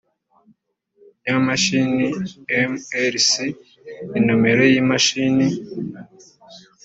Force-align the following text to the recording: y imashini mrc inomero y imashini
y 1.25 1.27
imashini 1.39 2.05
mrc 2.71 3.31
inomero 4.19 4.63
y 4.73 4.75
imashini 4.81 5.47